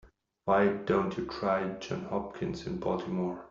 Why 0.45 0.69
don't 0.69 1.15
you 1.15 1.27
try 1.27 1.63
Johns 1.77 2.09
Hopkins 2.09 2.65
in 2.65 2.77
Baltimore? 2.77 3.39